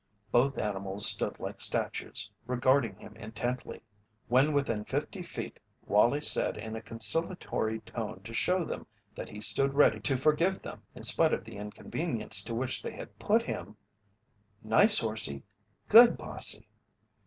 Both 0.31 0.57
animals 0.57 1.05
stood 1.05 1.39
like 1.39 1.59
statues, 1.59 2.31
regarding 2.47 2.95
him 2.95 3.15
intently. 3.15 3.83
When 4.29 4.51
within 4.51 4.83
fifty 4.83 5.21
feet 5.21 5.59
Wallie 5.85 6.21
said 6.21 6.57
in 6.57 6.75
a 6.75 6.81
conciliatory 6.81 7.81
tone 7.81 8.21
to 8.23 8.33
show 8.33 8.65
them 8.65 8.87
that 9.13 9.29
he 9.29 9.39
stood 9.39 9.75
ready 9.75 9.99
to 9.99 10.17
forgive 10.17 10.63
them 10.63 10.81
in 10.95 11.03
spite 11.03 11.33
of 11.35 11.43
the 11.43 11.57
inconvenience 11.57 12.41
to 12.45 12.55
which 12.55 12.81
they 12.81 12.93
had 12.93 13.19
put 13.19 13.43
him: 13.43 13.77
"Nice 14.63 14.97
horsey! 14.97 15.43
Good 15.87 16.17
bossy!" 16.17 16.67